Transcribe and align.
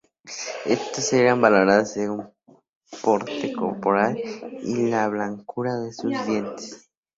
Estos 0.65 1.13
eran 1.13 1.41
valorados 1.41 1.91
según 1.91 2.27
su 2.85 3.01
porte 3.03 3.53
corporal 3.53 4.17
y 4.63 4.87
la 4.89 5.07
blancura 5.07 5.75
de 5.75 5.93
sus 5.93 6.25
dientes. 6.25 6.89